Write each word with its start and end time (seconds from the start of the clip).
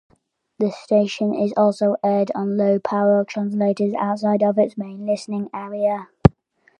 The 0.57 0.71
station 0.71 1.35
is 1.35 1.53
also 1.55 1.95
aired 2.03 2.31
on 2.33 2.57
low-powered 2.57 3.27
translators 3.27 3.93
outside 3.93 4.41
of 4.41 4.57
its 4.57 4.75
main 4.75 5.05
listening 5.05 5.47
area. 5.53 6.07